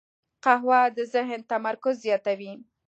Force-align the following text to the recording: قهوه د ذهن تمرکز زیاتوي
قهوه 0.43 0.81
د 0.97 0.99
ذهن 1.13 1.39
تمرکز 1.51 1.95
زیاتوي 2.05 2.53